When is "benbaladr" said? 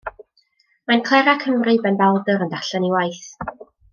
1.85-2.47